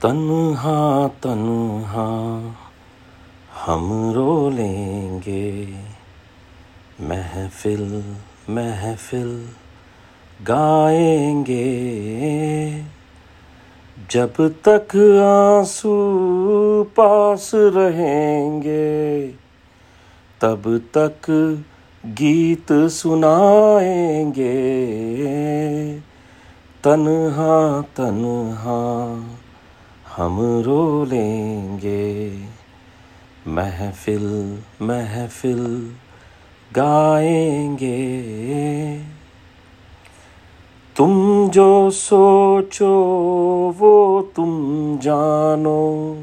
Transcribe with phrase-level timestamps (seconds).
[0.00, 2.48] تنہا تنہا
[3.68, 5.64] ہم رو لیں گے۔
[6.98, 8.00] محفل
[8.48, 9.44] محفل
[10.48, 12.80] گائیں گے۔
[14.08, 19.30] جب تک آنسو پاس رہیں گے،
[20.38, 21.30] تب تک
[22.20, 24.76] گیت سنائیں گے۔
[26.82, 29.16] تنہا تنہا
[30.18, 32.30] ہم رو لیں گے۔
[33.46, 35.88] محفل محفل
[36.76, 38.22] گائیں گے۔
[40.96, 42.92] تم جو سوچو
[43.78, 46.14] وہ تم جانو۔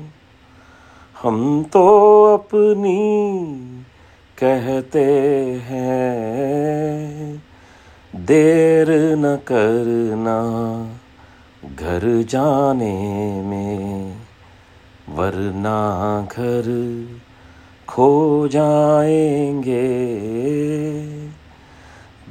[1.24, 3.44] ہم تو اپنی
[4.36, 5.06] کہتے
[5.70, 7.34] ہیں۔
[8.14, 10.77] دیر نہ کرنا۔
[11.80, 14.12] گھر جانے میں،
[15.18, 16.70] ورنہ گھر
[17.88, 20.16] کھو جائیں گے۔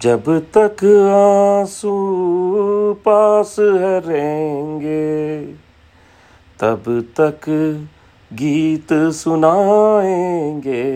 [0.00, 1.94] جب تک آنسو
[3.02, 3.58] پاس
[4.06, 5.44] رہیں گے،
[6.58, 7.50] تب تک
[8.38, 10.94] گیت سنائیں گے۔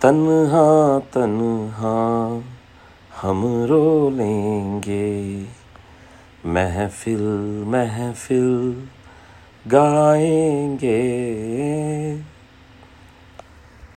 [0.00, 2.38] تنہا تنہا
[3.24, 5.42] ہم رو لیں گے۔
[6.44, 7.22] محفل
[7.66, 8.72] محفل
[9.72, 11.28] گائیں گے۔